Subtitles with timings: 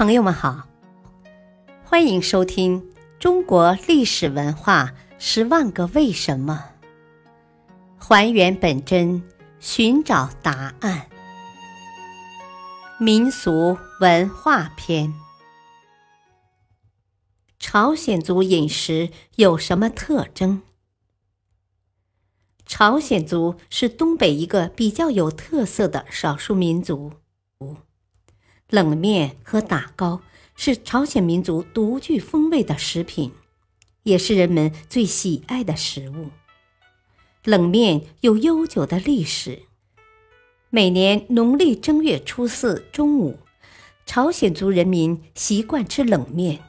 [0.00, 0.66] 朋友们好，
[1.84, 2.80] 欢迎收听
[3.18, 6.70] 《中国历史文化十万个为什么》，
[8.02, 9.22] 还原本真，
[9.58, 11.06] 寻找答案。
[12.98, 15.12] 民俗文化篇：
[17.58, 20.62] 朝鲜族饮食有什么特征？
[22.64, 27.12] 朝鲜族是东北一个比较有特色的少数民族。
[28.70, 30.22] 冷面和打糕
[30.56, 33.32] 是朝鲜民族独具风味的食品，
[34.04, 36.30] 也是人们最喜爱的食物。
[37.44, 39.62] 冷面有悠久的历史，
[40.68, 43.38] 每年农历正月初四中午，
[44.06, 46.60] 朝鲜族人民习惯吃冷面，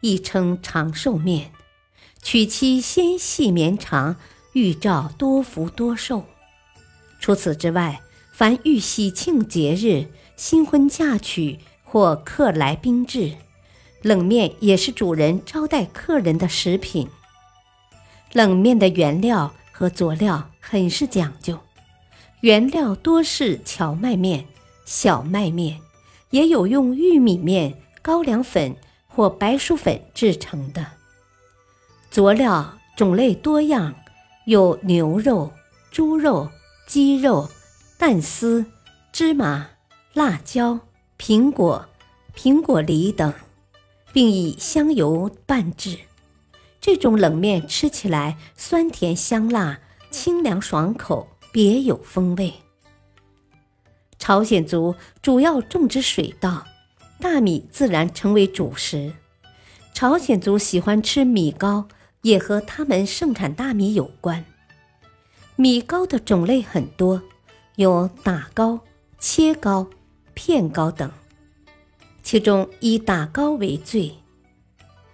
[0.00, 1.52] 亦称长寿面，
[2.22, 4.16] 取其纤细绵长，
[4.54, 6.24] 预兆多福多寿。
[7.20, 8.00] 除此之外，
[8.36, 13.36] 凡遇喜庆节日，新婚嫁娶或客来宾至，
[14.02, 17.08] 冷面也是主人招待客人的食品。
[18.32, 21.60] 冷面的原料和佐料很是讲究，
[22.40, 24.46] 原料多是荞麦面、
[24.84, 25.78] 小麦面，
[26.30, 28.74] 也有用玉米面、高粱粉
[29.06, 30.84] 或白薯粉制成的。
[32.10, 33.94] 佐料种类多样，
[34.46, 35.52] 有牛肉、
[35.92, 36.50] 猪肉、
[36.88, 37.48] 鸡肉、
[38.06, 38.66] 蛋丝、
[39.12, 39.70] 芝麻。
[40.12, 40.78] 辣椒、
[41.18, 41.88] 苹果、
[42.36, 43.32] 苹果梨等，
[44.12, 46.00] 并以香油拌制。
[46.82, 52.52] 这种冷面吃起来酸甜香辣、清凉爽口，别有风味。
[54.18, 56.66] 朝鲜族主要种植水稻，
[57.18, 59.14] 大米自然成为主食。
[59.94, 61.88] 朝鲜族喜欢吃米糕，
[62.20, 64.44] 也和他们盛产大米有关。
[65.56, 67.22] 米糕的种类很多，
[67.76, 68.80] 有打糕、
[69.18, 69.88] 切糕。
[70.36, 71.08] 片糕等，
[72.24, 74.12] 其中以打糕为最。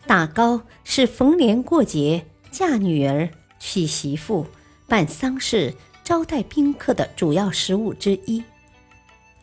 [0.06, 4.46] 打糕是逢年过节、嫁女儿、娶媳妇、
[4.88, 8.42] 办丧事、招待宾客的主要食物之一。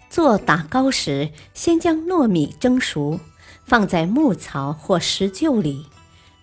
[0.09, 3.19] 做打糕时，先将糯米蒸熟，
[3.63, 5.85] 放在木槽或石臼里，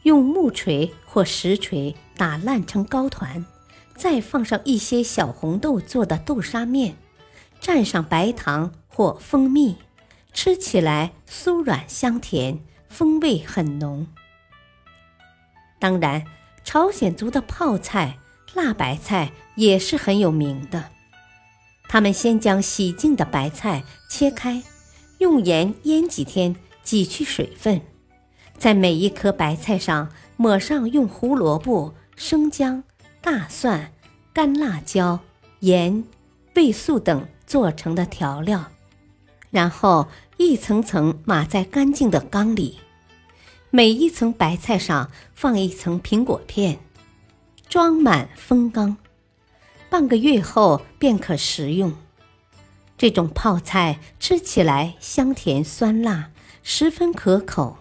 [0.05, 3.45] 用木锤或石锤打烂成糕团，
[3.97, 6.97] 再放上一些小红豆做的豆沙面，
[7.61, 8.73] 蘸上白糖。
[8.97, 9.75] 或蜂蜜，
[10.33, 14.07] 吃起来酥软香甜，风味很浓。
[15.81, 16.25] 当然，
[16.63, 18.19] 朝鲜族的泡菜、
[18.55, 20.91] 辣白菜也是很有名的。
[21.89, 24.63] 他们先将洗净的白菜切开，
[25.19, 27.81] 用盐腌几天，挤去水分，
[28.57, 32.85] 在每一颗白菜上抹上用胡萝卜、生姜、
[33.25, 33.91] 大蒜、
[34.35, 35.19] 干辣椒、
[35.61, 36.05] 盐、
[36.57, 38.71] 味素等做成的调料。
[39.51, 42.81] 然后一层层码在干净的缸里，
[43.71, 46.79] 每一层白菜上放一层苹果片，
[47.67, 48.99] 装满封缸，
[49.89, 51.95] 半个月后便可食用。
[52.99, 56.31] 这种泡菜吃起来香甜酸辣，
[56.63, 57.79] 十分可口。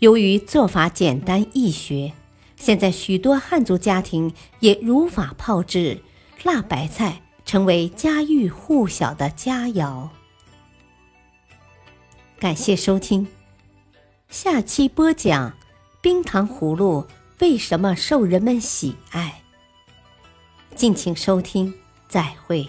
[0.00, 2.12] 由于做法简单易学，
[2.62, 6.00] 现在许多汉族家庭也如法炮制，
[6.44, 10.08] 辣白菜成为家喻户晓的佳肴。
[12.38, 13.26] 感谢收听，
[14.28, 15.52] 下期播讲
[16.00, 17.04] 冰糖葫芦
[17.40, 19.42] 为什么受人们喜爱。
[20.76, 21.74] 敬请收听，
[22.06, 22.68] 再会。